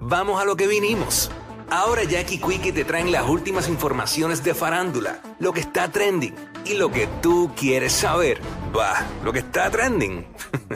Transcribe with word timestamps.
vamos 0.00 0.40
a 0.40 0.44
lo 0.44 0.56
que 0.56 0.66
vinimos. 0.66 1.30
Ahora 1.70 2.02
Jackie 2.04 2.38
Quickie 2.38 2.72
te 2.72 2.84
traen 2.84 3.12
las 3.12 3.28
últimas 3.28 3.68
informaciones 3.68 4.42
de 4.42 4.54
farándula, 4.54 5.20
lo 5.38 5.52
que 5.52 5.60
está 5.60 5.90
trending 5.90 6.34
y 6.64 6.74
lo 6.74 6.90
que 6.90 7.06
tú 7.20 7.52
quieres 7.54 7.92
saber. 7.92 8.40
Va, 8.74 9.04
lo 9.22 9.32
que 9.32 9.40
está 9.40 9.70
trending. 9.70 10.26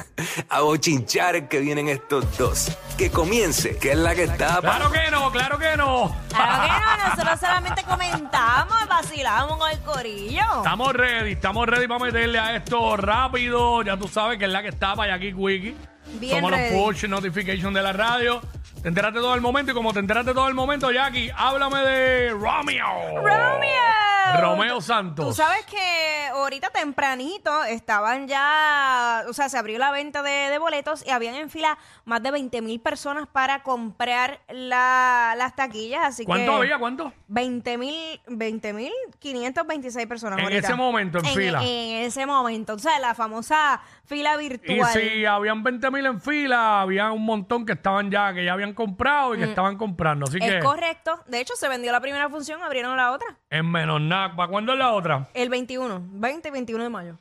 a 0.49 0.61
bochinchar 0.61 1.49
que 1.49 1.61
vienen 1.61 1.89
estos 1.89 2.37
dos. 2.37 2.77
Que 2.99 3.11
comience, 3.11 3.79
que 3.79 3.93
es 3.93 3.99
la 3.99 4.15
que 4.15 4.25
está. 4.25 4.59
Claro 4.61 4.91
que 4.91 5.11
no, 5.11 5.33
claro 5.33 5.59
que 5.59 5.77
no. 5.79 6.15
Claro 6.29 6.63
que 6.63 6.69
no, 6.69 7.09
nosotros 7.09 7.41
solamente 7.41 7.85
comentamos, 7.85 8.89
vacilamos 8.89 9.57
con 9.57 9.71
el 9.71 9.79
corillo. 9.81 10.43
Estamos 10.59 10.93
ready, 10.93 11.33
estamos 11.33 11.67
ready 11.67 11.89
para 11.89 12.05
meterle 12.05 12.39
a 12.39 12.57
esto 12.57 12.99
rápido. 12.99 13.83
Ya 13.83 13.97
tú 13.97 14.09
sabes 14.09 14.39
que 14.39 14.45
es 14.45 14.51
la 14.51 14.63
que 14.63 14.69
está 14.69 14.95
para 14.95 15.17
Jackie 15.17 15.35
Quickie. 15.35 15.92
Bien 16.21 16.37
Somos 16.37 16.51
ready. 16.51 16.75
los 16.75 16.85
push 16.85 17.05
notification 17.09 17.73
de 17.75 17.83
la 17.83 17.93
radio. 17.93 18.41
Te 18.83 18.89
enteraste 18.89 19.21
todo 19.21 19.35
el 19.35 19.41
momento 19.41 19.73
y 19.73 19.75
como 19.75 19.93
te 19.93 20.01
enteraste 20.01 20.33
todo 20.35 20.49
el 20.49 20.55
momento, 20.55 20.91
Jackie, 20.91 21.31
háblame 21.37 21.79
de 21.81 22.31
Romeo. 22.31 23.17
¡Romeo! 23.17 24.12
Romeo 24.41 24.81
Santos. 24.81 25.27
Tú 25.27 25.33
sabes 25.35 25.65
que 25.67 26.27
ahorita 26.33 26.71
tempranito 26.71 27.65
estaban 27.65 28.29
ya, 28.29 29.25
o 29.29 29.33
sea, 29.33 29.49
se 29.49 29.59
abrió 29.59 29.79
la 29.79 29.91
venta 29.91 30.23
de, 30.23 30.31
de 30.31 30.59
boletos 30.59 31.05
y 31.07 31.11
habían 31.11 31.35
en 31.35 31.51
fila 31.51 31.79
más 32.05 32.23
de 32.23 32.31
20 32.31 32.63
mil 32.63 32.81
personas 32.81 33.27
para 33.27 33.63
comprar 33.63 34.41
la- 34.49 35.35
las 35.37 35.55
taquillas, 35.57 36.05
así 36.05 36.25
¿Cuánto 36.25 36.53
que... 36.53 36.57
había? 36.59 36.79
¿Cuánto? 36.79 37.13
20 37.29 37.79
mil, 37.79 38.21
20 38.29 38.73
mil 38.73 38.93
526 39.19 40.07
personas. 40.07 40.39
En 40.39 40.45
ahorita. 40.45 40.67
ese 40.69 40.75
momento, 40.75 41.19
en 41.19 41.25
fila. 41.25 41.63
En 41.63 42.03
ese 42.05 42.27
momento, 42.27 42.75
o 42.75 42.79
sea, 42.79 42.99
la 42.99 43.15
famosa 43.15 43.81
fila 44.05 44.35
Y 44.43 44.49
virtual. 44.49 44.93
si 44.93 45.25
habían 45.25 45.63
20 45.63 45.91
mil 45.91 46.07
en 46.07 46.21
fila, 46.21 46.81
había 46.83 47.11
un 47.13 47.25
montón 47.25 47.65
que 47.65 47.73
estaban 47.73 48.11
ya, 48.11 48.33
que 48.35 48.45
ya 48.45 48.53
habían 48.53 48.75
comprado 48.75 49.35
y 49.35 49.39
que 49.39 49.45
estaban 49.45 49.77
comprando. 49.79 50.27
Así 50.29 50.39
que 50.39 50.53
Mm. 50.53 50.55
Es 50.59 50.65
correcto. 50.65 51.21
De 51.29 51.41
hecho, 51.41 51.55
se 51.57 51.67
vendió 51.69 51.91
la 51.93 52.01
primera 52.01 52.29
función, 52.29 52.63
abrieron 52.63 52.97
la 52.97 53.13
otra. 53.13 53.27
en 53.49 53.71
menos 53.71 54.01
nada. 54.13 54.37
¿Para 54.37 54.49
cuándo 54.49 54.73
es 54.73 54.79
la 54.79 54.93
otra? 54.93 55.29
El 55.35 55.49
21, 55.49 56.03
20 56.13 56.49
y 56.49 56.51
21 56.51 56.85
de 56.85 56.91
mayo. 56.91 57.19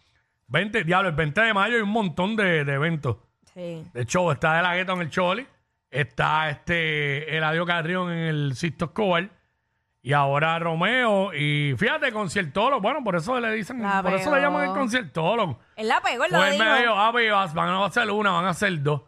20, 0.47 0.83
diablo, 0.83 1.09
el 1.09 1.15
20 1.15 1.41
de 1.41 1.53
mayo 1.53 1.75
hay 1.77 1.81
un 1.81 1.89
montón 1.89 2.35
de, 2.35 2.65
de 2.65 2.73
eventos. 2.73 3.17
Sí. 3.53 3.85
De 3.93 4.05
show, 4.05 4.31
está 4.31 4.55
De 4.55 4.61
La 4.61 4.75
Gueto 4.75 4.93
en 4.93 5.01
el 5.01 5.09
Choli, 5.09 5.47
está 5.89 6.49
este 6.49 7.35
Eladio 7.37 7.65
Carrión 7.65 8.11
en 8.11 8.19
el 8.19 8.55
Sisto 8.55 8.85
Escobar 8.85 9.29
y 10.03 10.13
ahora 10.13 10.57
Romeo 10.57 11.33
y 11.33 11.75
fíjate, 11.77 12.11
conciertólogo, 12.11 12.81
bueno, 12.81 13.03
por 13.03 13.15
eso 13.15 13.39
le 13.39 13.51
dicen, 13.51 13.81
La 13.81 14.01
por 14.01 14.13
eso 14.13 14.33
le 14.35 14.41
llaman 14.41 14.69
el 14.69 14.73
conciertólogo. 14.75 15.59
Él 15.75 15.87
la 15.87 16.01
pegó, 16.01 16.23
él 16.25 16.31
lo 16.31 16.37
Pues 16.39 16.53
él 16.53 16.59
dijo. 16.59 16.71
me 16.71 16.79
dijo, 16.79 16.93
ah, 16.95 17.09
pues 17.11 17.53
van 17.53 17.69
a 17.69 17.85
hacer 17.85 18.09
una, 18.09 18.31
van 18.31 18.45
a 18.45 18.49
hacer 18.49 18.81
dos. 18.81 19.01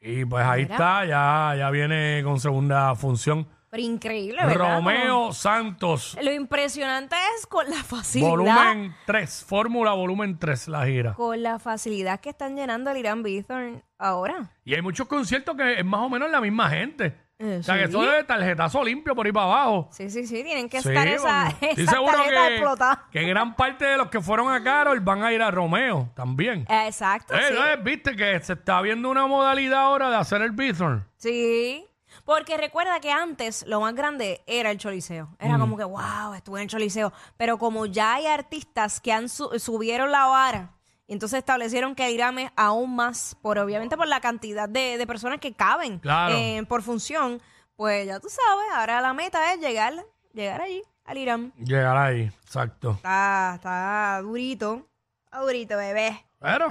Y 0.00 0.24
pues 0.24 0.44
ahí 0.44 0.62
Mira. 0.62 0.74
está, 0.74 1.04
ya, 1.04 1.54
ya 1.56 1.70
viene 1.70 2.22
con 2.24 2.40
segunda 2.40 2.94
función. 2.96 3.46
Pero 3.72 3.84
increíble, 3.84 4.36
¿verdad? 4.44 4.76
Romeo 4.76 5.32
Santos, 5.32 6.14
Lo 6.20 6.30
impresionante 6.30 7.16
es 7.38 7.46
con 7.46 7.68
la 7.70 7.82
facilidad. 7.82 8.28
volumen 8.28 8.94
3, 9.06 9.44
Fórmula 9.48 9.92
volumen 9.94 10.38
3, 10.38 10.68
la 10.68 10.84
gira. 10.84 11.14
Con 11.14 11.42
la 11.42 11.58
facilidad 11.58 12.20
que 12.20 12.28
están 12.28 12.54
llenando 12.54 12.90
el 12.90 12.98
Irán 12.98 13.22
Bithorn 13.22 13.82
ahora. 13.98 14.50
Y 14.62 14.74
hay 14.74 14.82
muchos 14.82 15.08
conciertos 15.08 15.56
que 15.56 15.80
es 15.80 15.84
más 15.86 16.02
o 16.02 16.10
menos 16.10 16.30
la 16.30 16.42
misma 16.42 16.68
gente. 16.68 17.16
Eh, 17.38 17.56
o 17.60 17.62
sea, 17.62 17.76
que 17.76 17.84
sí. 17.86 17.88
eso 17.88 18.12
es 18.12 18.26
tarjetazo 18.26 18.84
limpio 18.84 19.14
por 19.16 19.24
ahí 19.24 19.32
para 19.32 19.46
abajo. 19.46 19.88
Sí, 19.90 20.10
sí, 20.10 20.26
sí, 20.26 20.44
tienen 20.44 20.68
que 20.68 20.82
Sí, 20.82 20.90
estar 20.90 21.08
esa, 21.08 21.48
porque 21.50 21.66
estoy 21.70 21.84
esa 21.84 21.92
seguro 21.94 22.12
tarjeta 22.12 22.48
explotada. 22.50 23.06
que 23.10 23.22
gran 23.24 23.56
parte 23.56 23.84
de 23.86 23.96
los 23.96 24.08
que 24.10 24.20
fueron 24.20 24.52
a 24.52 24.62
Carol 24.62 25.00
van 25.00 25.24
a 25.24 25.32
ir 25.32 25.40
a 25.40 25.50
Romeo 25.50 26.10
también. 26.14 26.66
Eh, 26.68 26.88
Exacto, 26.88 27.34
Eh. 27.34 27.78
Viste 27.82 28.14
que 28.16 28.38
se 28.42 28.52
está 28.52 28.82
viendo 28.82 29.08
una 29.08 29.26
modalidad 29.26 29.80
ahora 29.80 30.10
de 30.10 30.16
hacer 30.16 30.42
el 30.42 30.50
Bithorn. 30.52 31.04
Sí. 31.16 31.86
Porque 32.24 32.56
recuerda 32.56 33.00
que 33.00 33.10
antes 33.10 33.64
lo 33.66 33.80
más 33.80 33.94
grande 33.94 34.42
era 34.46 34.70
el 34.70 34.78
choliseo. 34.78 35.26
Mm. 35.38 35.44
Era 35.44 35.58
como 35.58 35.76
que, 35.76 35.84
wow, 35.84 36.34
estuve 36.34 36.60
en 36.60 36.64
el 36.64 36.68
choliseo. 36.68 37.12
Pero 37.36 37.58
como 37.58 37.86
ya 37.86 38.14
hay 38.14 38.26
artistas 38.26 39.00
que 39.00 39.12
han 39.12 39.28
su- 39.28 39.58
subieron 39.58 40.10
la 40.12 40.26
vara, 40.26 40.70
y 41.06 41.12
entonces 41.14 41.38
establecieron 41.40 41.94
que 41.94 42.10
Irán 42.10 42.38
es 42.38 42.50
aún 42.56 42.94
más, 42.94 43.36
por 43.42 43.58
obviamente 43.58 43.96
por 43.96 44.06
la 44.06 44.20
cantidad 44.20 44.68
de, 44.68 44.96
de 44.98 45.06
personas 45.06 45.40
que 45.40 45.52
caben 45.52 45.98
Claro. 45.98 46.34
eh, 46.36 46.64
por 46.68 46.82
función, 46.82 47.42
pues 47.76 48.06
ya 48.06 48.20
tú 48.20 48.28
sabes, 48.28 48.66
ahora 48.72 49.00
la 49.00 49.12
meta 49.12 49.52
es 49.52 49.60
llegar, 49.60 49.94
llegar 50.32 50.62
allí, 50.62 50.82
al 51.04 51.18
Irán. 51.18 51.52
Llegar 51.58 51.96
ahí, 51.96 52.30
exacto. 52.44 52.92
Está, 52.92 53.52
está 53.56 54.20
durito, 54.22 54.86
está 55.24 55.40
durito, 55.40 55.76
bebé. 55.76 56.24
Pero 56.38 56.68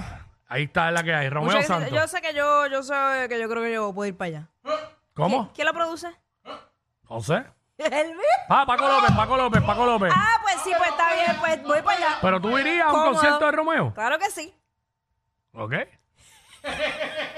ahí 0.47 0.63
está 0.63 0.89
la 0.91 1.03
que 1.03 1.13
hay. 1.13 1.29
Romeo 1.29 1.61
Santos. 1.61 1.91
yo 1.91 2.07
sé 2.07 2.21
que 2.21 2.33
yo, 2.33 2.67
yo 2.67 2.81
sé 2.83 2.93
que 3.29 3.39
yo 3.39 3.49
creo 3.49 3.61
que 3.63 3.73
yo 3.73 3.93
puedo 3.93 4.07
ir 4.07 4.15
para 4.17 4.27
allá. 4.29 4.49
¿Cómo? 5.13 5.51
¿Quién 5.53 5.67
lo 5.67 5.73
produce? 5.73 6.07
No 7.09 7.19
sé. 7.21 7.43
¿El? 7.77 8.13
Ah, 8.47 8.63
Paco 8.65 8.87
López, 8.87 9.11
Paco 9.15 9.37
López, 9.37 9.61
Paco 9.63 9.85
López. 9.85 10.13
Ah, 10.15 10.37
pues 10.41 10.55
sí, 10.63 10.71
pues 10.77 10.89
está 10.89 11.13
bien, 11.13 11.37
pues 11.39 11.63
voy 11.63 11.81
para 11.81 11.97
allá. 11.97 12.17
Pero 12.21 12.39
tú 12.39 12.57
irías 12.57 12.85
a 12.85 12.89
un 12.89 12.93
Cómodo. 12.93 13.11
concierto 13.13 13.45
de 13.45 13.51
Romeo. 13.51 13.93
Claro 13.93 14.19
que 14.19 14.29
sí. 14.29 14.55
¿Ok? 15.53 15.73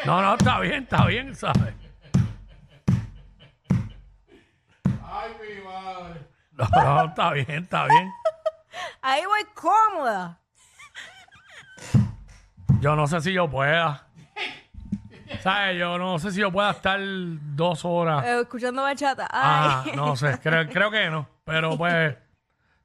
No, 0.05 0.21
no, 0.21 0.33
está 0.35 0.59
bien, 0.59 0.83
está 0.83 1.05
bien, 1.05 1.33
¿sabes? 1.33 1.73
Ay, 5.05 5.31
mi 5.41 5.63
madre. 5.63 6.27
No, 6.51 6.67
no, 6.83 7.05
está 7.05 7.31
bien, 7.31 7.63
está 7.63 7.85
bien. 7.85 8.11
Ahí 9.01 9.25
voy 9.25 9.43
cómoda. 9.55 10.39
Yo 12.81 12.95
no 12.95 13.07
sé 13.07 13.21
si 13.21 13.31
yo 13.33 13.49
pueda. 13.49 14.07
¿Sabes? 15.41 15.79
Yo 15.79 15.97
no 15.97 16.19
sé 16.19 16.31
si 16.31 16.39
yo 16.41 16.51
pueda 16.51 16.71
estar 16.71 16.99
dos 17.01 17.83
horas. 17.85 18.25
eh, 18.25 18.41
escuchando 18.41 18.81
bachata. 18.83 19.27
Ah, 19.31 19.83
no 19.95 20.15
sé, 20.15 20.37
creo, 20.43 20.67
creo 20.69 20.91
que 20.91 21.09
no. 21.09 21.27
Pero 21.45 21.77
pues, 21.77 22.15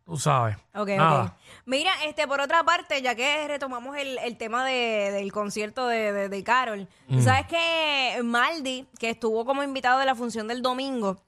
tú 0.05 0.17
sabes. 0.17 0.57
Ok, 0.75 0.89
Nada. 0.97 1.23
ok. 1.25 1.33
Mira, 1.67 1.93
este, 2.07 2.27
por 2.27 2.41
otra 2.41 2.63
parte, 2.65 3.03
ya 3.03 3.15
que 3.15 3.47
retomamos 3.47 3.97
el, 3.97 4.19
el 4.19 4.37
tema 4.37 4.65
de- 4.65 5.11
del 5.13 5.31
concierto 5.33 5.87
de, 5.87 6.13
de, 6.13 6.29
de 6.29 6.45
Carol, 6.45 6.89
Mm. 7.09 7.17
tú 7.17 7.23
sabes 7.23 7.47
que 7.47 8.21
Maldi, 8.25 8.87
que 8.99 9.11
estuvo 9.11 9.45
como 9.45 9.63
invitado 9.63 9.99
de 10.01 10.07
la 10.07 10.15
función 10.15 10.49
del 10.49 10.63
domingo, 10.63 11.23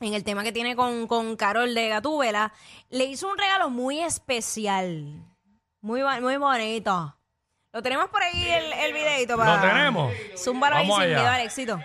en 0.00 0.12
el 0.14 0.24
tema 0.24 0.42
que 0.42 0.52
tiene 0.52 0.74
con, 0.74 1.06
con 1.06 1.36
Carol 1.36 1.72
de 1.74 1.88
Gatúbela, 1.88 2.52
le 2.90 3.04
hizo 3.04 3.28
un 3.30 3.38
regalo 3.38 3.70
muy 3.70 4.00
especial. 4.00 5.22
Muy, 5.80 6.02
ba- 6.02 6.20
muy 6.20 6.36
bonito. 6.36 7.14
Lo 7.74 7.82
tenemos 7.82 8.08
por 8.08 8.22
ahí 8.22 8.48
el, 8.52 8.72
el 8.72 8.92
videito 8.92 9.36
para. 9.36 9.56
¿Lo 9.56 9.60
tenemos? 9.60 10.14
Zúmbalo 10.38 10.76
ahí 10.76 10.86
Vamos 10.88 11.02
sin 11.02 11.10
allá. 11.10 11.18
miedo 11.18 11.32
al 11.34 11.40
éxito. 11.40 11.76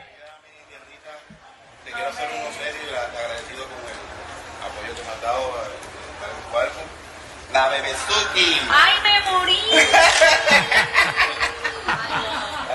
Te 1.83 1.91
quiero 1.91 2.09
hacer 2.09 2.29
unos 2.29 2.53
serio 2.53 2.81
y 2.85 2.95
agradecido 2.95 3.63
con 3.63 3.79
el 3.89 3.97
apoyo 4.69 4.95
que 4.95 5.01
me 5.01 5.09
has 5.09 5.21
dado 5.23 5.39
eh, 5.39 5.49
para 6.21 6.33
mi 6.33 6.41
cuerpo. 6.51 6.79
La 7.53 7.69
Bebezuki. 7.69 8.61
¡Ay, 8.69 8.93
me 9.01 9.31
morí! 9.31 9.59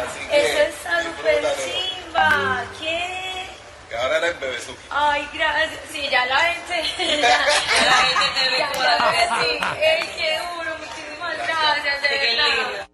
Así 0.02 0.20
que. 0.28 0.36
Eso 0.36 0.58
es 0.58 0.75
súper 0.75 1.41
disfrútalo. 1.41 1.62
chimba. 1.62 2.64
¿Qué? 2.81 3.46
Que 3.91 3.96
ahora 3.96 4.16
eres 4.16 4.41
Bebezuki. 4.41 4.82
Ay, 4.90 5.28
gracias. 5.32 5.81
Sí, 5.93 6.08
ya 6.10 6.26
la 6.26 6.38
gente. 6.38 6.82
Ya, 7.20 7.28
ya 7.28 7.84
la 7.87 7.93
gente 7.93 8.26
te 8.40 8.50
ve 8.50 8.67
como 8.72 8.82
la 8.82 8.96
bebé. 8.99 9.50
¡Ey, 9.81 10.02
qué 10.19 10.38
duro! 10.52 10.70
Muchísimas 10.78 11.37
gracias, 11.38 12.02
de 12.02 12.08
verdad. 12.08 12.88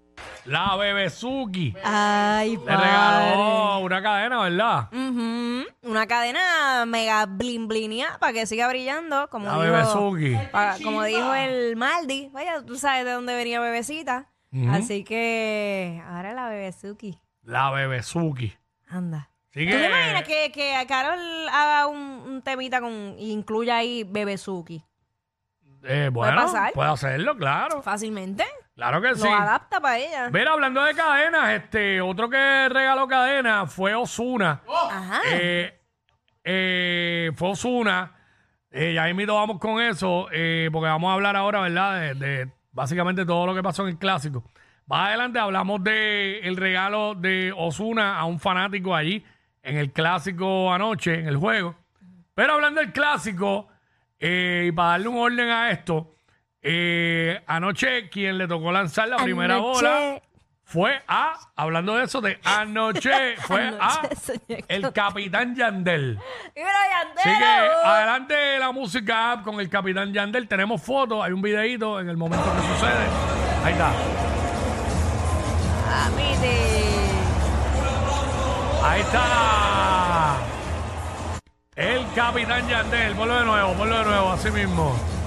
La 0.47 0.75
Bebezuki. 0.77 1.75
Ay, 1.85 2.57
Le 2.57 2.77
regaló 2.77 3.79
una 3.81 4.03
cadena, 4.03 4.43
¿verdad? 4.43 4.89
Ujú. 4.93 5.65
Una 5.91 6.07
cadena 6.07 6.85
mega 6.87 7.27
blin 7.27 7.69
blinia 7.69 8.17
para 8.21 8.33
que 8.33 8.47
siga 8.47 8.69
brillando, 8.69 9.29
como 9.29 9.47
La 9.47 9.53
dijo, 9.55 9.63
Bebezuki. 10.13 10.37
pa- 10.51 10.77
como 10.83 11.05
dijo 11.05 11.35
el 11.35 11.77
Maldi. 11.77 12.31
Vaya, 12.33 12.63
tú 12.65 12.77
sabes 12.77 13.05
de 13.05 13.13
dónde 13.13 13.35
venía 13.35 13.61
Bebecita. 13.61 14.27
Así 14.71 15.05
que 15.05 16.03
ahora 16.09 16.33
la 16.33 16.49
Bebezuki. 16.49 17.19
La 17.43 17.71
Bebezuki. 17.71 18.53
Anda. 18.89 19.29
Así 19.51 19.65
¿Tú 19.67 19.73
te 19.73 19.87
imaginas 19.87 20.23
que, 20.25 20.51
que 20.53 20.75
a 20.75 20.87
Carol 20.87 21.19
haga 21.53 21.87
un, 21.87 21.99
un 21.99 22.43
temita 22.43 22.81
con 22.81 23.15
y 23.19 23.31
incluya 23.33 23.77
ahí 23.77 24.05
Bebezuki? 24.05 24.83
Eh, 25.85 26.11
bueno, 26.13 26.43
pasar? 26.43 26.73
puede 26.73 26.91
hacerlo, 26.91 27.37
claro. 27.37 27.81
Fácilmente. 27.83 28.45
Claro 28.75 29.03
que 29.03 29.15
sí. 29.15 29.25
Lo 29.25 29.35
adapta 29.35 29.81
para 29.81 29.99
ella. 29.99 30.31
Mira, 30.31 30.53
hablando 30.53 30.83
de 30.83 30.95
cadenas, 30.95 31.51
este, 31.51 32.01
otro 32.01 32.31
que 32.31 32.69
regaló 32.69 33.07
cadena 33.07 33.67
fue 33.67 33.95
Osuna. 33.95 34.63
Ajá. 34.69 35.21
Eh, 35.31 35.79
eh, 36.45 37.31
fue 37.37 37.51
Osuna. 37.51 38.17
Eh, 38.71 38.95
ya 38.95 39.13
mismo 39.13 39.35
vamos 39.35 39.59
con 39.59 39.83
eso, 39.83 40.29
eh, 40.33 40.69
porque 40.73 40.89
vamos 40.89 41.11
a 41.11 41.15
hablar 41.15 41.37
ahora, 41.37 41.61
¿verdad? 41.61 42.01
De, 42.01 42.15
de 42.15 42.53
básicamente 42.73 43.27
todo 43.27 43.47
lo 43.47 43.55
que 43.55 43.63
pasó 43.63 43.83
en 43.83 43.89
el 43.89 43.99
clásico. 43.99 44.45
Más 44.87 45.09
adelante 45.09 45.39
hablamos 45.39 45.83
de 45.85 46.39
el 46.41 46.57
regalo 46.57 47.15
de 47.15 47.53
Osuna 47.57 48.19
a 48.19 48.25
un 48.25 48.41
fanático 48.41 48.95
allí 48.95 49.25
en 49.63 49.77
el 49.77 49.93
clásico 49.93 50.73
anoche, 50.73 51.15
en 51.15 51.29
el 51.29 51.37
juego. 51.37 51.75
Pero 52.35 52.55
hablando 52.55 52.81
del 52.81 52.93
clásico, 52.93 53.69
y 54.19 54.73
para 54.73 54.91
darle 54.91 55.09
un 55.09 55.19
orden 55.19 55.51
a 55.51 55.71
esto, 55.71 56.15
eh, 56.63 57.43
anoche 57.47 58.09
quien 58.11 58.39
le 58.39 58.47
tocó 58.47 58.71
lanzar 58.73 59.09
la 59.09 59.17
primera 59.19 59.55
Anoche. 59.55 59.87
bola 59.87 60.23
fue 60.65 61.03
a, 61.09 61.37
hablando 61.57 61.97
de 61.97 62.05
eso, 62.05 62.21
de 62.21 62.39
anoche, 62.45 63.37
fue 63.41 63.61
a 63.81 63.99
Anoche 63.99 64.17
soñé 64.17 64.65
el 64.69 64.93
capitán 64.93 65.57
Yandel. 65.57 66.17
Dímelo, 66.55 66.79
Yandel. 66.93 67.19
Así 67.19 67.39
que 67.39 67.45
adelante 67.89 68.59
la 68.61 68.71
música 68.71 69.33
app 69.33 69.43
con 69.43 69.59
el 69.59 69.69
capitán 69.69 70.13
Yandel. 70.13 70.47
Tenemos 70.47 70.81
fotos, 70.81 71.25
hay 71.25 71.33
un 71.33 71.43
videito 71.43 71.99
en 71.99 72.09
el 72.09 72.17
momento 72.17 72.45
que 72.45 72.61
sucede. 72.75 73.07
Ahí 73.65 73.73
está. 73.73 73.93
Ahí 78.85 79.01
está. 79.01 80.37
El 81.75 82.07
capitán 82.15 82.69
Yandel. 82.69 83.15
Ponlo 83.17 83.35
de 83.35 83.45
nuevo, 83.45 83.73
ponlo 83.75 83.99
de 83.99 84.05
nuevo, 84.05 84.31
así 84.31 84.51
mismo. 84.53 85.20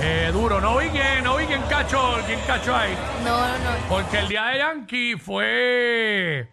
Eh, 0.00 0.30
duro. 0.32 0.60
No 0.60 0.78
vi 0.78 0.88
quién, 0.88 1.22
no 1.24 1.36
vi 1.36 1.46
quién 1.46 1.62
cachó, 1.62 2.16
quién 2.26 2.40
cachó 2.46 2.74
ahí. 2.74 2.94
No, 3.24 3.38
no, 3.38 3.58
no. 3.58 3.88
Porque 3.88 4.18
el 4.18 4.28
día 4.28 4.46
de 4.46 4.58
Yankee 4.58 5.16
fue. 5.16 6.48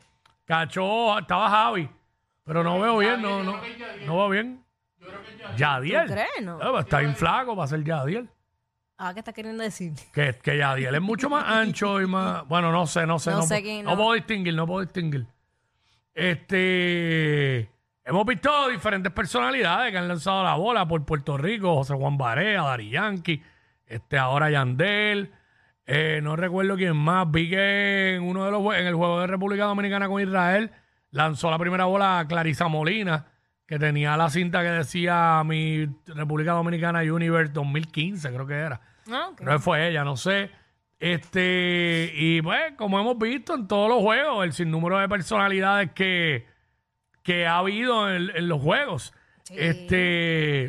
Cachó, 0.45 1.17
estaba 1.19 1.49
Javi. 1.49 1.89
Pero 2.43 2.63
no 2.63 2.79
veo 2.79 2.97
bien, 2.97 3.21
no, 3.21 3.43
no, 3.43 3.59
no 4.05 4.17
veo 4.17 4.29
bien. 4.29 4.63
Yadiel. 5.57 6.07
¿Tú 6.07 6.13
crees, 6.13 6.29
no? 6.43 6.77
Eh, 6.77 6.79
está 6.79 6.99
bien 6.99 7.15
flaco 7.15 7.55
para 7.55 7.67
ser 7.67 7.83
Yadiel. 7.83 8.29
Ah, 8.97 9.13
¿qué 9.13 9.19
estás 9.19 9.33
queriendo 9.33 9.63
decir? 9.63 9.93
Que, 10.13 10.33
que 10.33 10.57
Yadiel 10.57 10.93
es 10.95 11.01
mucho 11.01 11.29
más 11.29 11.45
ancho 11.47 12.01
y 12.01 12.05
más. 12.05 12.47
Bueno, 12.47 12.71
no 12.71 12.85
sé, 12.85 13.05
no 13.07 13.17
sé. 13.19 13.31
No 13.31 13.41
sé 13.41 13.61
quién, 13.63 13.83
no 13.85 13.91
no. 13.91 13.97
puedo 13.97 14.13
distinguir, 14.13 14.53
no 14.53 14.67
puedo 14.67 14.81
distinguir. 14.81 15.25
Este. 16.13 17.69
Hemos 18.03 18.25
visto 18.25 18.69
diferentes 18.69 19.12
personalidades 19.12 19.92
que 19.92 19.98
han 19.98 20.07
lanzado 20.07 20.44
la 20.44 20.56
bola 20.56 20.88
por 20.88 21.06
Puerto 21.06 21.38
Rico: 21.38 21.75
José 21.75 21.94
Juan 21.94 22.18
Barea, 22.18 22.63
Dari 22.63 22.89
Yankee, 22.89 23.44
este, 23.86 24.18
ahora 24.18 24.50
Yandel. 24.50 25.31
Eh, 25.86 26.19
no 26.24 26.36
recuerdo 26.36 26.75
quién 26.75 26.95
más. 26.95 27.30
Vi 27.30 27.50
que 27.50 28.15
en 28.15 28.24
uno 28.24 28.45
de 28.45 28.51
los 28.51 28.75
en 28.75 28.88
el 28.88 28.95
juego 28.95 29.19
de 29.19 29.27
República 29.27 29.65
Dominicana 29.65 30.07
con 30.07 30.21
Israel 30.21 30.71
lanzó 31.12 31.51
la 31.51 31.59
primera 31.59 31.86
bola 31.86 32.19
a 32.19 32.27
Clarisa 32.27 32.68
Molina, 32.68 33.27
que 33.68 33.77
tenía 33.77 34.18
la 34.18 34.30
cinta 34.30 34.62
que 34.62 34.69
decía 34.69 35.44
mi 35.45 35.88
República 36.07 36.53
Dominicana 36.53 37.01
Universe 37.01 37.51
2015, 37.53 38.30
creo 38.30 38.48
que 38.48 38.53
era. 38.56 38.81
Ah, 39.12 39.30
ok. 39.31 39.38
Creo 39.38 39.57
que 39.57 39.59
fue 39.59 39.89
ella, 39.89 40.03
no 40.03 40.18
sé. 40.18 40.50
Este, 41.00 42.12
y 42.15 42.42
pues, 42.42 42.74
como 42.77 43.00
hemos 43.00 43.18
visto 43.18 43.56
en 43.56 43.68
todos 43.68 43.89
los 43.89 44.01
juegos, 44.01 44.45
el 44.45 44.53
sinnúmero 44.53 45.00
de 45.00 45.09
personalidades 45.09 45.92
que, 45.92 46.45
que 47.23 47.45
ha 47.47 47.57
habido 47.57 48.09
en, 48.09 48.29
en 48.35 48.47
los 48.47 48.62
juegos. 48.62 49.13
Este, 49.50 50.65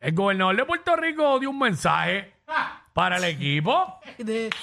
el 0.00 0.14
gobernador 0.14 0.56
de 0.56 0.64
Puerto 0.64 0.96
Rico 0.96 1.38
dio 1.38 1.50
un 1.50 1.58
mensaje 1.58 2.34
para 2.92 3.16
el 3.16 3.24
equipo. 3.24 4.00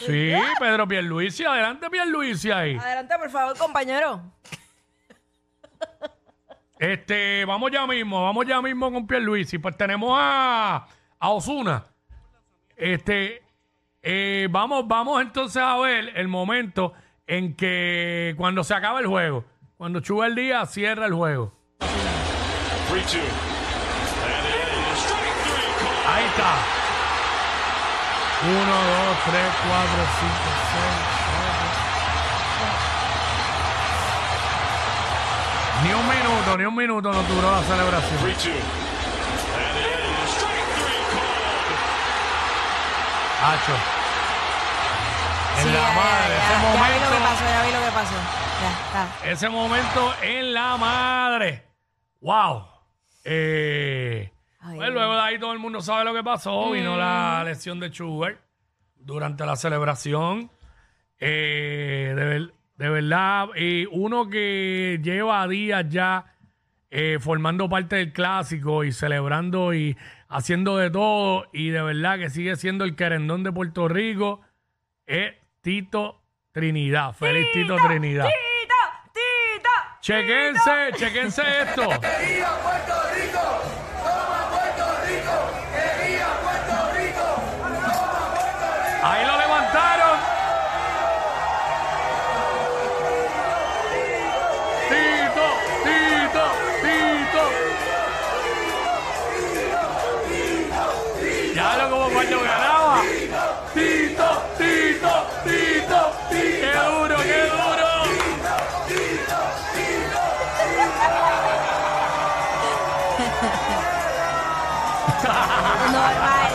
Sí, 0.06 0.34
Pedro 0.60 0.88
Pierluisi, 0.88 1.46
adelante 1.46 1.90
Pierluisi 1.90 2.52
ahí. 2.52 2.76
Adelante, 2.76 3.16
por 3.18 3.30
favor, 3.30 3.58
compañero. 3.58 4.22
Este, 6.78 7.44
vamos 7.46 7.72
ya 7.72 7.86
mismo, 7.88 8.24
vamos 8.24 8.46
ya 8.46 8.62
mismo 8.62 8.92
con 8.92 9.08
Pierluisi. 9.08 9.58
Pues 9.58 9.76
tenemos 9.76 10.12
a, 10.14 10.88
a 11.20 11.30
Osuna. 11.30 11.86
Este, 12.76 13.44
eh, 14.02 14.48
vamos, 14.50 14.88
vamos 14.88 15.22
entonces 15.22 15.62
a 15.62 15.78
ver 15.78 16.14
el 16.16 16.28
momento 16.28 16.94
en 17.28 17.56
que 17.56 18.34
cuando 18.38 18.64
se 18.64 18.74
acaba 18.74 19.00
el 19.00 19.08
juego, 19.08 19.44
cuando 19.80 20.02
chuva 20.02 20.28
el 20.28 20.36
día, 20.36 20.66
cierra 20.66 21.06
el 21.06 21.14
juego. 21.14 21.54
3 21.80 21.88
2. 21.90 21.96
And 22.92 23.24
it 24.44 24.60
is 24.76 25.00
strike 25.00 25.40
three 25.48 25.72
call. 25.80 25.96
Ahí 26.04 26.26
está. 26.26 26.52
1, 28.44 28.60
2, 28.60 28.68
3, 29.24 29.40
4, 29.40 30.04
5, 30.20 30.36
6, 30.68 30.84
7. 35.80 35.88
Ni 35.88 35.94
un 35.94 36.06
minuto, 36.10 36.58
ni 36.58 36.66
un 36.66 36.76
minuto 36.76 37.14
no 37.14 37.24
duró 37.24 37.50
la 37.50 37.64
celebración. 37.64 38.20
3 38.20 38.36
2. 38.36 38.52
And 38.52 38.60
it 39.80 39.96
is 39.96 40.30
strike 40.36 40.68
three 40.76 41.04
called. 41.08 41.80
Hacho. 43.48 43.76
En 45.56 45.59
Sí, 45.59 45.59
la 45.74 45.80
ya, 45.90 45.96
madre, 45.96 46.34
ya, 46.36 46.44
ese 46.44 46.54
ya, 46.54 46.74
ya 46.74 46.88
vi 46.88 47.00
lo 47.00 47.00
que 47.00 47.06
momento. 47.06 47.30
pasó, 47.30 47.46
ya 47.46 47.64
vi 47.66 47.72
lo 47.74 47.80
que 47.86 47.92
pasó. 47.92 48.16
Ya, 48.62 48.72
está. 48.86 49.30
Ese 49.32 49.50
momento 49.50 50.14
en 50.24 50.54
la 50.54 50.78
madre. 50.78 51.64
¡Wow! 52.22 52.66
Eh, 53.24 54.32
Ay, 54.60 54.76
pues 54.78 54.90
luego 54.92 55.14
de 55.16 55.22
ahí 55.22 55.40
todo 55.40 55.54
el 55.54 55.60
mundo 55.60 55.82
sabe 55.82 56.04
lo 56.06 56.14
que 56.14 56.24
pasó. 56.24 56.72
Vino 56.72 56.98
la 56.98 57.44
lesión 57.46 57.80
de 57.80 57.90
Schubert 57.90 58.40
durante 58.96 59.46
la 59.46 59.56
celebración. 59.56 60.52
Eh, 61.20 62.14
de, 62.16 62.24
ver- 62.26 62.54
de 62.78 62.90
verdad, 62.90 63.48
y 63.56 63.86
uno 63.92 64.30
que 64.30 65.00
lleva 65.04 65.46
días 65.48 65.86
ya 65.90 66.34
eh, 66.92 67.18
formando 67.20 67.68
parte 67.70 67.98
del 67.98 68.14
clásico 68.14 68.84
y 68.86 68.92
celebrando 68.94 69.74
y 69.74 69.98
haciendo 70.30 70.78
de 70.78 70.90
todo, 70.90 71.48
y 71.54 71.70
de 71.70 71.82
verdad 71.82 72.18
que 72.20 72.30
sigue 72.30 72.56
siendo 72.56 72.86
el 72.86 72.96
querendón 72.96 73.44
de 73.44 73.52
Puerto 73.52 73.88
Rico, 73.90 74.42
es 75.08 75.34
Tito 75.62 76.22
Trinidad. 76.52 77.14
Feliz 77.14 77.48
Tito 77.54 77.76
Trinidad. 77.76 78.26
¡Tito! 78.26 78.76
¡Tito! 79.14 79.70
Chequense, 80.02 80.92
chequense 80.98 81.62
esto. 81.62 81.90
Normal. 115.92 116.52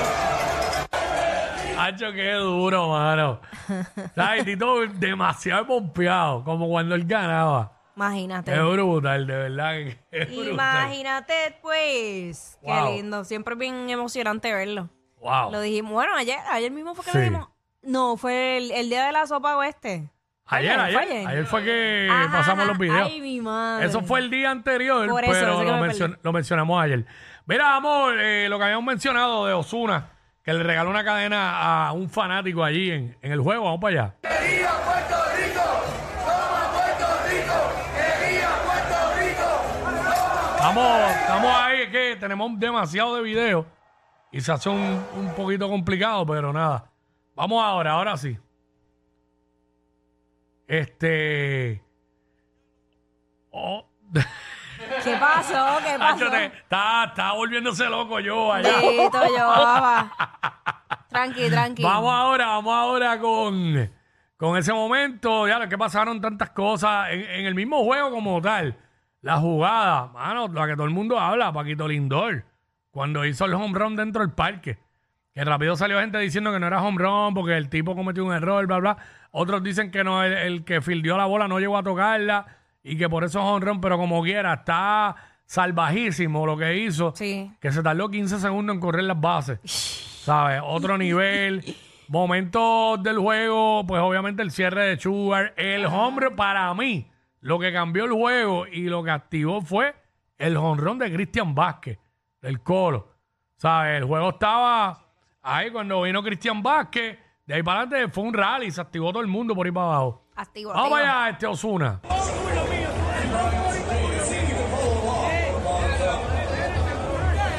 Hacho, 1.79 2.13
qué 2.13 2.33
duro, 2.35 2.89
mano. 2.89 3.41
¿Sabes? 4.15 4.45
Tito 4.45 4.87
demasiado 4.95 5.67
pompeado, 5.67 6.45
como 6.45 6.69
cuando 6.69 6.95
él 6.95 7.05
ganaba. 7.05 7.73
Imagínate. 7.97 8.53
Es 8.53 8.61
brutal, 8.61 9.27
de 9.27 9.35
verdad. 9.37 9.73
que 9.75 9.99
Es 10.11 10.29
brutal. 10.31 10.53
Imagínate, 10.53 11.59
pues. 11.63 12.59
Qué 12.63 12.67
Wow. 12.73 12.93
lindo. 12.93 13.25
Siempre 13.25 13.55
es 13.55 13.59
bien 13.59 13.89
emocionante 13.91 14.53
verlo. 14.53 14.89
Wow. 15.21 15.53
Lo 15.53 15.61
dijimos. 15.61 15.93
Bueno, 15.93 16.15
ayer, 16.17 16.39
ayer 16.51 16.71
mismo 16.71 16.95
fue 16.95 17.05
que 17.05 17.11
Sí. 17.13 17.17
lo 17.19 17.23
dijimos. 17.25 17.49
No, 17.83 18.17
fue 18.17 18.57
el, 18.59 18.71
el 18.71 18.89
día 18.89 19.05
de 19.07 19.13
la 19.13 19.27
sopa 19.27 19.57
oeste. 19.57 20.11
Ayer, 20.47 20.79
ayer, 20.79 20.99
ayer. 20.99 21.27
ayer 21.27 21.47
fue 21.47 21.65
que 21.65 22.09
Ajá, 22.11 22.31
pasamos 22.39 22.67
los 22.67 22.77
videos. 22.79 23.09
Ay, 23.11 23.21
mi 23.21 23.41
madre. 23.41 23.87
Eso 23.87 24.03
fue 24.03 24.21
el 24.21 24.31
día 24.31 24.51
anterior, 24.51 25.09
Por 25.09 25.25
eso, 25.25 25.33
pero 25.33 25.53
eso 25.55 25.65
lo, 25.65 25.77
me 25.79 25.89
mencion- 25.89 26.11
perdí. 26.11 26.21
lo 26.23 26.33
mencionamos 26.33 26.83
ayer. 26.83 27.07
Mira, 27.47 27.77
amor, 27.77 28.15
eh, 28.21 28.47
lo 28.51 28.59
que 28.59 28.65
habíamos 28.65 28.85
mencionado 28.85 29.47
de 29.47 29.55
Osuna, 29.55 30.09
que 30.43 30.53
le 30.53 30.63
regaló 30.63 30.91
una 30.91 31.03
cadena 31.05 31.87
a 31.89 31.93
un 31.93 32.11
fanático 32.11 32.63
allí 32.63 32.91
en, 32.91 33.17
en 33.23 33.33
el 33.33 33.41
juego. 33.41 33.65
Vamos 33.65 33.81
para 33.81 34.03
allá. 34.03 34.15
Vamos, 40.59 41.11
estamos 41.21 41.51
ahí, 41.55 41.83
es 41.83 41.89
que 41.91 42.17
tenemos 42.19 42.59
demasiado 42.59 43.17
de 43.17 43.23
video 43.23 43.67
y 44.33 44.41
se 44.41 44.51
hace 44.53 44.69
un, 44.71 45.05
un 45.17 45.35
poquito 45.37 45.69
complicado, 45.69 46.25
pero 46.27 46.53
nada. 46.53 46.91
Vamos 47.35 47.63
ahora, 47.63 47.93
ahora 47.93 48.17
sí. 48.17 48.37
Este. 50.67 51.83
Oh. 53.51 53.87
¿Qué 55.03 55.17
pasó? 55.19 55.79
¿Qué 55.85 55.97
pasó? 55.99 56.31
Te- 56.31 56.47
está, 56.47 57.05
está 57.05 57.33
volviéndose 57.33 57.85
loco 57.89 58.21
yo 58.21 58.53
allá. 58.53 58.71
Yo, 58.81 59.11
baba. 59.47 60.13
Tranqui, 61.09 61.49
tranqui. 61.49 61.83
Vamos 61.83 62.13
ahora, 62.13 62.47
vamos 62.49 62.75
ahora 62.75 63.19
con, 63.21 63.91
con 64.37 64.57
ese 64.57 64.73
momento. 64.73 65.47
Ya 65.47 65.59
lo 65.59 65.69
que 65.69 65.79
pasaron 65.79 66.21
tantas 66.21 66.51
cosas 66.51 67.09
en, 67.11 67.21
en 67.23 67.47
el 67.47 67.55
mismo 67.55 67.85
juego 67.85 68.11
como 68.11 68.41
tal. 68.41 68.77
la 69.21 69.37
jugada, 69.39 70.07
mano, 70.09 70.49
la 70.49 70.67
que 70.67 70.75
todo 70.75 70.87
el 70.87 70.93
mundo 70.93 71.19
habla, 71.19 71.53
Paquito 71.53 71.87
Lindor, 71.87 72.45
cuando 72.91 73.25
hizo 73.25 73.45
el 73.45 73.55
home 73.55 73.79
run 73.79 73.97
dentro 73.97 74.23
del 74.23 74.33
parque. 74.35 74.79
Que 75.35 75.45
rápido 75.45 75.75
salió 75.77 75.99
gente 75.99 76.19
diciendo 76.19 76.53
que 76.53 76.61
no 76.61 76.69
era 76.69 76.81
home 76.81 76.99
run 76.99 77.35
porque 77.35 77.57
el 77.57 77.69
tipo 77.69 77.97
cometió 77.97 78.25
un 78.25 78.33
error, 78.33 78.67
bla, 78.67 78.79
bla. 78.79 78.97
Otros 79.33 79.65
dicen 79.65 79.91
que 79.91 80.05
no, 80.05 80.23
el, 80.23 80.33
el 80.33 80.65
que 80.65 80.81
fildió 80.81 81.17
la 81.17 81.27
bola 81.27 81.49
no 81.49 81.59
llegó 81.59 81.77
a 81.77 81.83
tocarla 81.83 82.47
y 82.85 82.97
que 82.97 83.09
por 83.09 83.25
eso 83.25 83.41
es 83.41 83.45
home 83.45 83.67
run, 83.67 83.81
pero 83.81 83.99
como 83.99 84.23
quiera, 84.23 84.55
está 84.55 85.17
salvajísimo 85.47 86.47
lo 86.47 86.57
que 86.57 86.77
hizo. 86.77 87.13
Sí. 87.17 87.51
Que 87.61 87.73
se 87.73 87.83
tardó 87.83 88.09
15 88.09 88.39
segundos 88.39 88.75
en 88.75 88.81
correr 88.81 89.05
las 89.05 89.21
bases. 89.21 89.59
¿Sabes? 90.25 90.61
Otro 90.65 90.97
nivel. 90.97 91.65
Momentos 92.07 93.03
del 93.03 93.19
juego, 93.19 93.85
pues 93.87 94.01
obviamente 94.01 94.43
el 94.43 94.53
cierre 94.53 94.85
de 94.87 95.01
Sugar. 95.01 95.53
El 95.57 95.87
hombre 95.87 96.31
para 96.31 96.73
mí, 96.75 97.11
lo 97.41 97.59
que 97.59 97.73
cambió 97.73 98.05
el 98.05 98.13
juego 98.13 98.67
y 98.67 98.85
lo 98.85 99.03
que 99.03 99.11
activó 99.11 99.63
fue 99.63 99.95
el 100.39 100.57
honrón 100.57 100.99
de 100.99 101.13
Cristian 101.13 101.55
Vázquez, 101.55 101.99
del 102.41 102.61
Colo. 102.63 103.09
¿Sabes? 103.57 103.99
El 103.99 104.05
juego 104.05 104.31
estaba 104.31 105.04
ahí 105.45 105.71
cuando 105.71 106.03
vino 106.03 106.23
Cristian 106.23 106.63
Vázquez. 106.63 107.19
De 107.47 107.55
ahí 107.55 107.63
para 107.63 107.81
adelante 107.83 108.11
fue 108.13 108.25
un 108.25 108.33
rally, 108.33 108.71
se 108.71 108.81
activó 108.81 109.13
todo 109.13 109.21
el 109.23 109.29
mundo 109.29 109.55
por 109.55 109.67
ahí 109.67 109.73
para 109.73 109.87
abajo. 109.87 110.25
Activo, 110.35 110.71
Vamos 110.73 110.93
activo. 110.93 110.97
allá, 110.97 111.29
este 111.31 111.47
Osuna. 111.47 112.01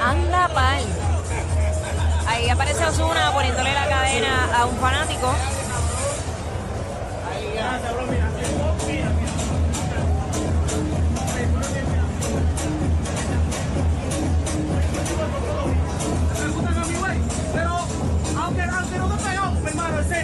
Anda 0.01 0.47
pal. 0.49 0.83
Ahí 2.27 2.49
aparece 2.49 2.85
Osuna 2.85 3.31
poniéndole 3.33 3.73
la 3.73 3.87
cadena 3.87 4.57
a 4.57 4.65
un 4.65 4.75
fanático. 4.77 5.33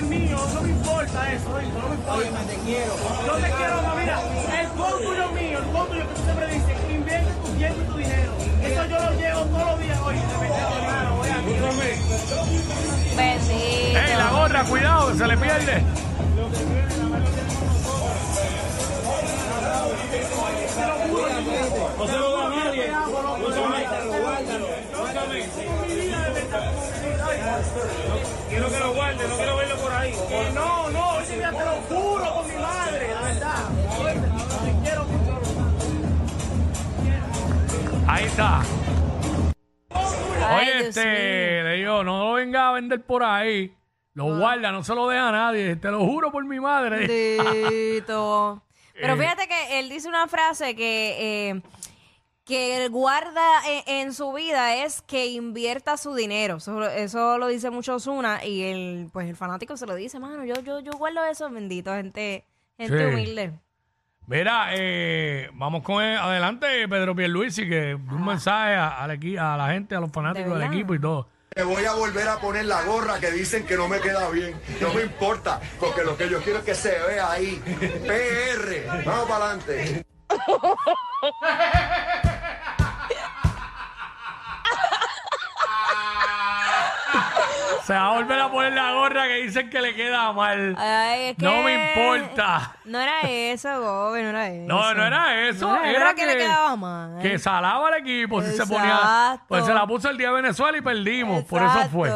Es 0.02 0.10
mío, 0.10 0.38
no 0.54 0.62
me 0.62 0.70
importa 0.70 1.34
eso, 1.34 1.50
no 1.50 1.58
me 1.58 1.96
importa. 1.96 2.44
te 2.48 2.56
quiero. 2.66 2.94
Yo 3.26 3.34
te 3.34 3.52
quiero, 3.52 3.82
ma, 3.82 3.96
mira, 3.96 4.22
el 4.60 4.68
tuyo 4.70 5.26
es 5.26 5.32
mío, 5.42 5.60
el 5.60 5.66
tuyo 5.66 6.08
que 6.08 6.14
tú 6.16 6.24
siempre 6.24 6.48
dices, 6.48 6.78
invierte 6.90 7.32
tu 7.34 7.52
tiempo 7.54 7.82
y 7.82 7.86
tu 7.86 7.98
dinero. 7.98 8.32
Eso 8.64 8.86
yo 8.86 9.00
lo 9.00 9.12
llevo 9.20 9.42
todos 9.46 9.68
los 9.72 9.80
días, 9.80 10.00
oye, 10.02 10.20
de 10.20 10.38
verdad, 10.38 10.78
hermano, 10.78 11.16
voy 11.18 11.30
aquí. 11.30 11.54
Bendito. 13.18 14.00
¡Ey, 14.00 14.18
la 14.18 14.30
gorra! 14.32 14.64
¡Cuidado, 14.64 15.12
que 15.12 15.18
se 15.18 15.28
le 15.28 15.38
pierde! 15.38 15.84
No 22.02 22.08
se 22.08 22.18
lo 22.18 22.32
da 22.36 22.48
a 22.48 22.50
nadie. 22.50 22.88
No 22.88 23.52
se 23.52 23.62
lo 23.62 24.72
Quiero 28.50 28.70
que 28.70 28.80
lo 28.80 28.94
guarde, 28.96 29.28
no 29.28 29.36
quiero 29.36 29.56
verlo 29.58 29.76
por 29.76 29.94
ahí. 29.94 30.12
Que 30.12 30.52
no, 30.56 30.90
no, 30.90 31.12
mira, 31.30 31.52
te 31.52 31.60
lo 31.60 31.72
juro 32.00 32.34
con 32.34 32.48
mi 32.48 32.56
madre, 32.56 33.14
la 33.14 33.22
verdad. 33.22 33.70
Te 34.64 34.84
quiero. 34.84 35.06
Ahí 38.08 38.26
está. 38.26 38.62
Ay, 40.44 40.58
Oye, 40.58 40.74
Dios 40.78 40.88
este, 40.98 41.64
le 41.64 41.74
digo, 41.76 42.04
no 42.04 42.20
lo 42.26 42.34
venga 42.34 42.70
a 42.70 42.72
vender 42.72 43.04
por 43.04 43.24
ahí. 43.24 43.76
Lo 44.16 44.38
guarda, 44.40 44.72
no 44.72 44.84
se 44.84 44.96
lo 44.96 45.08
deja 45.08 45.30
a 45.30 45.32
nadie. 45.32 45.76
Te 45.76 45.92
lo 45.92 46.00
juro 46.00 46.32
por 46.32 46.44
mi 46.46 46.60
madre. 46.60 47.06
Bendito. 47.08 48.64
Pero 48.94 49.14
Eh. 49.14 49.18
fíjate 49.18 49.48
que 49.48 49.80
él 49.80 49.90
dice 49.90 50.10
una 50.10 50.28
frase 50.28 50.76
que, 50.76 51.50
eh, 51.50 51.62
que 52.52 52.84
él 52.84 52.90
guarda 52.90 53.48
en, 53.66 53.84
en 54.08 54.14
su 54.14 54.34
vida 54.34 54.76
es 54.84 55.02
que 55.02 55.28
invierta 55.28 55.96
su 55.96 56.14
dinero. 56.14 56.58
Eso, 56.58 56.84
eso 56.90 57.38
lo 57.38 57.48
dice 57.48 57.70
mucho 57.70 57.96
Osuna 57.96 58.44
y 58.44 58.64
el, 58.64 59.10
pues 59.14 59.30
el 59.30 59.38
fanático 59.38 59.78
se 59.78 59.86
lo 59.88 59.96
dice, 59.96 60.20
mano, 60.20 60.44
yo, 60.44 60.56
yo, 60.62 60.80
yo 60.82 60.92
guardo 60.92 61.24
eso, 61.26 61.50
bendito, 61.50 61.94
gente, 61.94 62.46
gente 62.78 62.98
Sí. 62.98 63.04
humilde. 63.06 63.54
Mira, 64.28 64.68
eh, 64.74 65.50
vamos 65.54 65.82
con 65.84 66.04
el- 66.04 66.18
adelante, 66.18 66.88
Pedro 66.90 67.16
Pierluisi, 67.16 67.68
que 67.70 67.96
un 67.96 68.26
mensaje 68.26 68.76
a, 68.76 69.02
al 69.02 69.12
equi- 69.12 69.40
a 69.40 69.56
la 69.56 69.70
gente, 69.72 69.96
a 69.96 70.00
los 70.02 70.12
fanáticos 70.12 70.54
del 70.60 70.68
equipo 70.68 70.94
y 70.94 71.00
todo. 71.00 71.28
Me 71.56 71.64
voy 71.64 71.84
a 71.86 71.94
volver 71.94 72.28
a 72.28 72.38
poner 72.40 72.66
la 72.66 72.82
gorra 72.84 73.20
que 73.20 73.32
dicen 73.32 73.66
que 73.66 73.76
no 73.78 73.88
me 73.88 74.00
queda 74.00 74.30
bien. 74.30 74.60
No 74.82 74.94
me 74.94 75.02
importa, 75.04 75.60
porque 75.80 76.04
lo 76.04 76.16
que 76.18 76.30
yo 76.30 76.42
quiero 76.42 76.60
es 76.60 76.66
que 76.66 76.76
se 76.76 76.98
vea 77.08 77.32
ahí. 77.32 77.62
PR. 78.08 79.04
Vamos 79.06 79.28
para 79.30 79.46
adelante. 79.52 80.06
Se 87.84 87.94
va 87.94 88.08
a 88.08 88.16
volver 88.16 88.40
a 88.40 88.52
poner 88.52 88.74
la 88.74 88.94
gorra 88.94 89.28
que 89.28 89.36
dicen 89.44 89.70
que 89.70 89.82
le 89.82 89.96
queda 89.96 90.32
mal. 90.34 90.76
Ay, 90.78 91.30
es 91.30 91.38
No 91.40 91.64
me 91.64 91.90
importa. 91.90 92.76
No 92.86 93.00
era 93.00 93.22
eso, 93.22 93.82
Gobe, 93.82 94.24
no 94.24 94.30
era 94.30 94.50
eso. 94.50 94.68
No, 94.68 94.94
no 94.94 95.06
era 95.06 95.48
eso. 95.48 95.68
No, 95.68 95.84
era, 95.84 95.92
era 95.92 96.14
que 96.14 96.26
le 96.26 96.38
quedaba 96.38 96.76
mal. 96.76 97.22
Que 97.22 97.40
salaba 97.40 97.88
al 97.88 97.96
equipo 97.96 98.42
si 98.42 98.52
se 98.52 98.66
ponía. 98.66 98.96
Exacto. 98.96 99.46
Pues 99.48 99.66
se 99.66 99.74
la 99.74 99.88
puso 99.88 100.10
el 100.10 100.18
día 100.18 100.28
de 100.30 100.36
Venezuela 100.36 100.78
y 100.78 100.82
perdimos. 100.82 101.44
Por 101.46 101.62
eso 101.62 101.90
fue. 101.90 102.12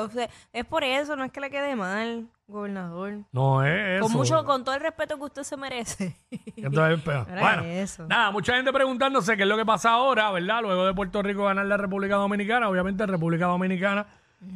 Es 0.53 0.65
por 0.65 0.83
eso, 0.83 1.15
no 1.15 1.23
es 1.23 1.31
que 1.31 1.39
le 1.39 1.49
quede 1.49 1.75
mal, 1.75 2.27
gobernador. 2.47 3.19
No 3.31 3.63
es 3.63 3.97
eso. 3.97 4.03
Con 4.03 4.11
mucho, 4.13 4.45
con 4.45 4.63
todo 4.63 4.75
el 4.75 4.81
respeto 4.81 5.17
que 5.17 5.23
usted 5.23 5.43
se 5.43 5.57
merece. 5.57 6.15
Entonces, 6.57 7.01
pero, 7.03 7.25
bueno, 7.25 7.63
eso. 7.63 8.05
nada, 8.07 8.31
mucha 8.31 8.55
gente 8.55 8.71
preguntándose 8.71 9.35
qué 9.35 9.43
es 9.43 9.49
lo 9.49 9.57
que 9.57 9.65
pasa 9.65 9.91
ahora, 9.91 10.31
¿verdad? 10.31 10.61
Luego 10.61 10.85
de 10.85 10.93
Puerto 10.93 11.21
Rico 11.21 11.45
ganar 11.45 11.65
la 11.65 11.77
República 11.77 12.15
Dominicana, 12.15 12.69
obviamente 12.69 13.05
República 13.05 13.45
Dominicana, 13.45 14.05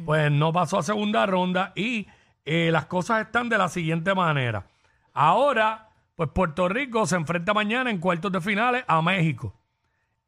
pues 0.04 0.30
no 0.30 0.52
pasó 0.52 0.78
a 0.78 0.82
segunda 0.82 1.26
ronda 1.26 1.72
y 1.74 2.06
eh, 2.44 2.70
las 2.72 2.86
cosas 2.86 3.26
están 3.26 3.48
de 3.48 3.58
la 3.58 3.68
siguiente 3.68 4.14
manera. 4.14 4.66
Ahora, 5.12 5.88
pues 6.16 6.30
Puerto 6.30 6.68
Rico 6.68 7.06
se 7.06 7.16
enfrenta 7.16 7.54
mañana 7.54 7.90
en 7.90 7.98
cuartos 7.98 8.32
de 8.32 8.40
finales 8.40 8.84
a 8.86 9.02
México. 9.02 9.54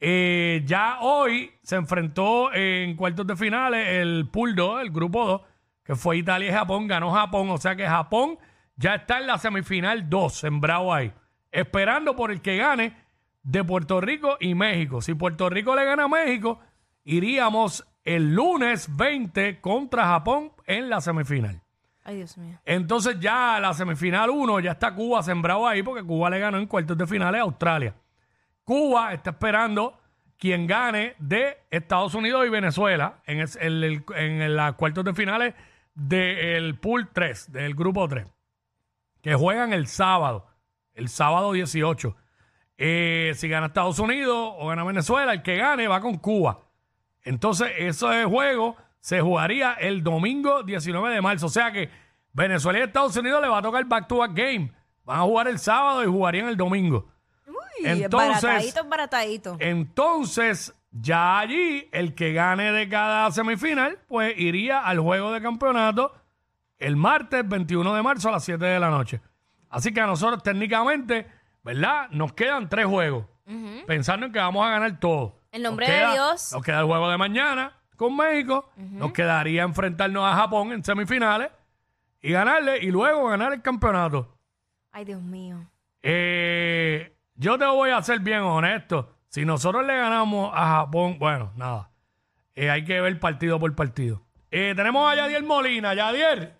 Eh, 0.01 0.63
ya 0.65 0.99
hoy 1.01 1.53
se 1.63 1.77
enfrentó 1.77 2.53
en 2.53 2.97
cuartos 2.97 3.27
de 3.27 3.37
finales 3.37 3.87
el 3.87 4.29
Pool 4.29 4.57
2, 4.57 4.83
el 4.83 4.91
grupo 4.91 5.25
2, 5.25 5.41
que 5.85 5.95
fue 5.95 6.17
Italia 6.17 6.49
y 6.49 6.53
Japón, 6.53 6.89
ganó 6.89 7.13
Japón, 7.13 7.51
o 7.51 7.59
sea 7.59 7.77
que 7.77 7.87
Japón 7.87 8.39
ya 8.77 8.97
está 8.97 9.19
en 9.21 9.29
la 9.29 9.39
semifinal 9.39 10.11
2, 10.11 10.35
sembrado 10.35 10.93
ahí, 10.93 11.13
esperando 11.53 12.17
por 12.17 12.33
el 12.33 12.41
que 12.41 12.57
gane 12.57 12.97
de 13.43 13.63
Puerto 13.63 14.01
Rico 14.01 14.37
y 14.41 14.55
México. 14.55 15.01
Si 15.01 15.15
Puerto 15.15 15.49
Rico 15.49 15.77
le 15.77 15.85
gana 15.85 16.05
a 16.05 16.09
México, 16.09 16.61
iríamos 17.05 17.87
el 18.05 18.35
lunes 18.35 18.95
20 18.97 19.61
contra 19.61 20.05
Japón 20.07 20.53
en 20.67 20.89
la 20.91 21.01
semifinal. 21.01 21.61
Ay, 22.05 22.17
Dios 22.17 22.37
mío. 22.37 22.59
Entonces 22.65 23.21
ya 23.21 23.61
la 23.61 23.73
semifinal 23.75 24.29
1 24.31 24.61
ya 24.61 24.73
está 24.73 24.93
Cuba 24.95 25.23
sembrado 25.23 25.67
ahí 25.69 25.83
porque 25.83 26.03
Cuba 26.05 26.31
le 26.31 26.41
ganó 26.41 26.59
en 26.59 26.67
cuartos 26.67 26.99
de 26.99 27.07
finales 27.07 27.41
a 27.41 27.45
Australia. 27.45 27.95
Cuba 28.65 29.13
está 29.13 29.31
esperando 29.31 29.99
quien 30.37 30.67
gane 30.67 31.15
de 31.21 31.59
Estados 31.71 32.15
Unidos 32.17 32.45
y 32.47 32.51
Venezuela 32.51 33.21
en, 33.27 33.39
el- 33.61 34.05
en 34.17 34.57
las 34.57 34.75
cuartos 34.75 35.05
de 35.05 35.15
finales 35.15 35.55
del 35.95 36.77
pool 36.79 37.09
3, 37.13 37.53
del 37.53 37.75
grupo 37.75 38.09
3, 38.09 38.27
que 39.21 39.35
juegan 39.35 39.73
el 39.73 39.87
sábado, 39.87 40.47
el 40.95 41.09
sábado 41.09 41.53
18. 41.53 42.17
Eh, 42.79 43.33
si 43.37 43.49
gana 43.49 43.67
Estados 43.67 44.01
Unidos 44.01 44.55
o 44.59 44.67
gana 44.69 44.83
Venezuela, 44.83 45.33
el 45.33 45.43
que 45.43 45.57
gane 45.57 45.87
va 45.87 46.01
con 46.01 46.17
Cuba. 46.19 46.59
Entonces, 47.25 47.71
ese 47.79 48.25
juego 48.25 48.77
se 49.01 49.21
jugaría 49.21 49.73
el 49.75 50.03
domingo 50.03 50.63
19 50.63 51.15
de 51.15 51.21
marzo. 51.21 51.47
O 51.47 51.51
sea 51.51 51.73
que 51.73 51.91
Venezuela 52.33 52.79
y 52.79 52.83
Estados 52.83 53.17
Unidos 53.17 53.43
le 53.43 53.49
va 53.49 53.59
a 53.59 53.63
tocar 53.63 53.85
back-to-back 53.85 54.33
game. 54.35 54.73
Van 55.05 55.19
a 55.19 55.23
jugar 55.23 55.49
el 55.49 55.59
sábado 55.59 56.03
y 56.03 56.07
jugarían 56.07 56.49
el 56.49 56.57
domingo. 56.57 57.09
Uy, 57.47 57.55
Entonces- 57.85 58.43
baratadito, 58.43 58.85
baratadito. 58.85 59.57
Entonces, 59.61 60.75
ya 60.91 61.39
allí, 61.39 61.89
el 61.93 62.15
que 62.15 62.33
gane 62.33 62.73
de 62.73 62.89
cada 62.89 63.31
semifinal, 63.33 63.99
pues 64.09 64.39
iría 64.39 64.81
al 64.81 65.01
juego 65.01 65.33
de 65.33 65.41
campeonato 65.43 66.13
el 66.79 66.97
martes 66.97 67.49
21 67.49 67.95
de 67.95 68.03
marzo 68.03 68.29
a 68.29 68.33
las 68.33 68.45
7 68.45 68.65
de 68.65 68.81
la 68.81 68.91
noche. 68.91 69.21
Así 69.69 69.93
que 69.93 70.01
a 70.01 70.07
nosotros 70.07 70.43
técnicamente, 70.43 71.27
¿verdad? 71.63 72.09
Nos 72.11 72.33
quedan 72.33 72.69
tres 72.69 72.87
juegos. 72.87 73.27
Pensando 73.87 74.27
en 74.27 74.33
que 74.33 74.39
vamos 74.39 74.65
a 74.67 74.71
ganar 74.71 74.99
todo. 74.99 75.42
En 75.53 75.63
nombre 75.63 75.87
Nos 75.87 75.97
de 75.97 76.13
Dios. 76.13 76.53
Nos 76.53 76.63
queda 76.63 76.81
el 76.81 76.87
juego 76.87 77.11
de 77.11 77.19
mañana 77.19 77.73
con 77.97 78.17
México. 78.17 78.71
Nos 78.77 79.13
quedaría 79.13 79.63
enfrentarnos 79.63 80.25
a 80.25 80.35
Japón 80.35 80.73
en 80.73 80.83
semifinales 80.83 81.51
y 82.23 82.33
ganarle 82.33 82.79
y 82.79 82.91
luego 82.91 83.29
ganar 83.29 83.53
el 83.53 83.61
campeonato. 83.61 84.35
Ay, 84.91 85.05
Dios 85.05 85.23
mío. 85.23 85.59
Eh, 86.03 87.15
yo 87.35 87.59
te 87.59 87.67
voy 87.67 87.91
a 87.91 88.03
ser 88.03 88.21
bien 88.21 88.41
honesto. 88.41 89.15
Si 89.29 89.45
nosotros 89.45 89.87
le 89.87 89.95
ganamos 89.97 90.51
a 90.55 90.67
Japón, 90.79 91.19
bueno, 91.19 91.53
nada. 91.55 91.91
Eh, 92.55 92.71
hay 92.71 92.85
que 92.85 93.01
ver 93.01 93.21
partido 93.21 93.61
por 93.61 93.75
partido. 93.75 94.23
Eh, 94.51 94.73
tenemos 94.75 95.11
a 95.11 95.17
Yadier 95.17 95.43
Molina. 95.43 95.95
Yadier. 95.95 96.55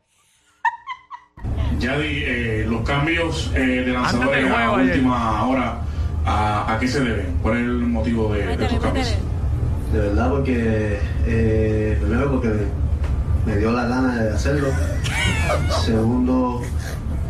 Ya 1.79 1.99
di, 1.99 2.23
eh, 2.25 2.67
los 2.69 2.83
cambios 2.83 3.51
eh, 3.55 3.59
de 3.59 3.93
lanzadores 3.93 4.45
del 4.45 4.53
a 4.53 4.55
juego 4.55 4.77
ayer. 4.77 4.95
última 4.95 5.45
hora 5.47 5.81
¿A, 6.25 6.75
a 6.75 6.79
qué 6.79 6.87
se 6.89 7.01
debe? 7.01 7.27
¿Cuál 7.43 7.57
es 7.57 7.63
el 7.63 7.79
motivo 7.81 8.33
de, 8.33 8.57
de 8.57 8.65
estos 8.65 8.81
cambios? 8.81 9.15
De 9.93 9.99
verdad, 9.99 10.31
porque 10.31 11.01
eh, 11.27 11.99
primero 12.01 12.31
porque 12.31 12.51
me 13.45 13.57
dio 13.57 13.73
la 13.73 13.85
gana 13.87 14.23
de 14.23 14.31
hacerlo. 14.35 14.69
Segundo, 15.85 16.63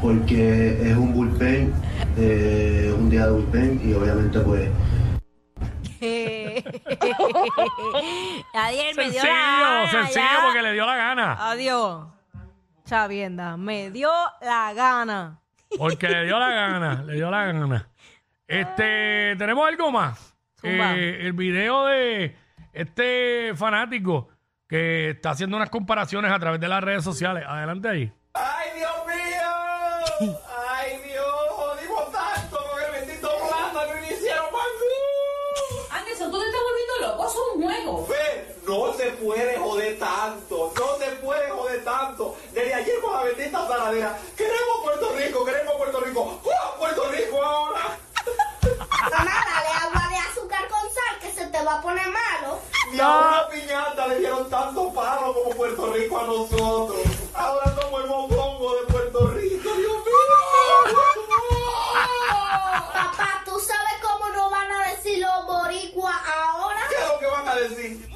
porque 0.00 0.90
es 0.90 0.96
un 0.96 1.12
bullpen, 1.14 1.72
eh, 2.18 2.94
un 2.96 3.08
día 3.10 3.26
de 3.26 3.32
bullpen 3.32 3.80
y 3.84 3.94
obviamente 3.94 4.38
pues 4.40 4.68
Adiós, 8.54 8.96
me 8.96 9.10
dio 9.10 9.20
Sencillo, 9.20 9.32
la 9.32 9.60
gana, 9.60 9.90
sencillo 9.90 10.24
ya. 10.24 10.40
porque 10.44 10.62
le 10.62 10.72
dio 10.72 10.86
la 10.86 10.96
gana. 10.96 11.50
Adiós. 11.50 12.06
Chavienda, 12.84 13.56
me 13.56 13.90
dio 13.92 14.10
la 14.40 14.72
gana. 14.74 15.38
Porque 15.78 16.08
le 16.08 16.24
dio 16.24 16.38
la 16.38 16.48
gana, 16.50 17.02
le 17.06 17.14
dio 17.14 17.30
la 17.30 17.44
gana. 17.46 17.88
Este, 18.52 19.34
tenemos 19.38 19.66
algo 19.66 19.90
más. 19.90 20.36
Zumba. 20.60 20.94
Eh, 20.94 21.26
el 21.26 21.32
video 21.32 21.86
de 21.86 22.36
este 22.74 23.54
fanático 23.56 24.28
que 24.68 25.10
está 25.10 25.30
haciendo 25.30 25.56
unas 25.56 25.70
comparaciones 25.70 26.30
a 26.30 26.38
través 26.38 26.60
de 26.60 26.68
las 26.68 26.84
redes 26.84 27.02
sociales. 27.02 27.44
Adelante 27.48 27.88
ahí. 27.88 28.12
¡Ay, 28.34 28.68
Dios 28.76 28.92
mío! 29.06 30.36
¡Ay, 30.68 31.00
Dios! 31.02 31.24
Jodimos 31.48 32.12
tanto 32.12 32.58
con 32.58 32.84
el 32.84 33.00
bendito 33.00 33.30
plátano 33.48 33.96
y 33.96 34.00
me 34.02 34.12
hicieron 34.12 34.44
mangú. 34.44 35.86
Anderson, 35.90 36.30
tú 36.30 36.38
te 36.38 36.46
estás 36.46 36.60
volviendo 36.62 37.08
loco, 37.08 37.26
es 37.26 37.36
un 37.54 37.62
juego. 37.62 38.06
Fe, 38.06 38.54
no 38.66 38.92
se 38.92 39.10
puede 39.12 39.56
joder 39.56 39.98
tanto, 39.98 40.72
no 40.76 40.98
se 40.98 41.10
puede 41.16 41.50
joder 41.50 41.84
tanto. 41.84 42.36
Desde 42.52 42.74
ayer 42.74 43.00
con 43.00 43.14
la 43.14 43.22
bendita 43.24 43.66
saladera, 43.66 44.18
queremos 44.36 44.82
Puerto 44.82 45.16
Rico, 45.16 45.42
queremos 45.42 45.74
Puerto 45.74 46.00
Rico. 46.00 46.40
¡Fua, 46.42 46.76
Puerto 46.78 47.10
Rico 47.10 47.42
ahora! 47.42 48.01
Mamá, 49.12 49.44
dale 49.44 49.68
agua 49.68 50.08
de 50.08 50.16
azúcar 50.16 50.68
con 50.68 50.80
sal 50.80 51.18
que 51.20 51.30
se 51.32 51.46
te 51.46 51.62
va 51.62 51.74
a 51.74 51.82
poner 51.82 52.08
malo. 52.08 52.58
A 52.98 53.18
una 53.18 53.48
piñata 53.48 54.06
le 54.06 54.18
dieron 54.20 54.48
tanto 54.48 54.92
palo 54.94 55.34
como 55.34 55.50
Puerto 55.50 55.92
Rico 55.92 56.18
a 56.18 56.24
nosotros. 56.24 57.00
Ahora 57.34 57.74
somos 57.78 58.04
el 58.04 58.08
mofongo 58.08 58.74
de 58.76 58.92
Puerto 58.92 59.26
Rico, 59.28 59.68
Dios 59.74 59.76
mío. 59.76 60.32
Papá, 62.92 63.42
¿tú 63.44 63.60
sabes 63.60 63.94
cómo 64.00 64.28
nos 64.30 64.50
van 64.50 64.70
a 64.72 64.88
decir 64.88 65.18
los 65.18 65.46
boricuas 65.46 66.16
ahora? 66.34 66.80
¿Qué 66.88 66.94
es 67.02 67.08
lo 67.08 67.18
que 67.18 67.26
van 67.26 67.48
a 67.48 67.54
decir? 67.54 68.08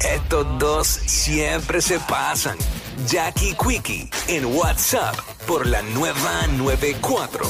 Estos 0.00 0.58
dos 0.58 0.86
siempre 0.86 1.80
se 1.80 1.98
pasan. 2.00 2.58
Jackie 3.06 3.54
Quickie 3.54 4.10
en 4.28 4.44
WhatsApp 4.46 5.16
por 5.46 5.66
la 5.66 5.80
nueva 5.82 6.46
94. 6.58 7.46